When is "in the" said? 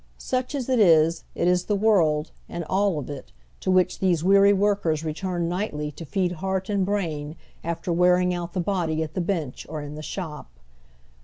9.83-10.01